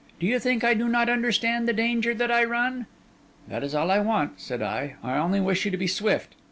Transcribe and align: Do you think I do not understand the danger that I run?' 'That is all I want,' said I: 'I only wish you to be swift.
Do 0.19 0.25
you 0.25 0.39
think 0.39 0.63
I 0.63 0.73
do 0.73 0.89
not 0.89 1.09
understand 1.09 1.67
the 1.67 1.73
danger 1.73 2.15
that 2.15 2.31
I 2.31 2.43
run?' 2.43 2.87
'That 3.47 3.63
is 3.63 3.75
all 3.75 3.91
I 3.91 3.99
want,' 3.99 4.39
said 4.41 4.63
I: 4.63 4.95
'I 5.03 5.17
only 5.17 5.39
wish 5.39 5.63
you 5.63 5.69
to 5.69 5.77
be 5.77 5.85
swift. 5.85 6.33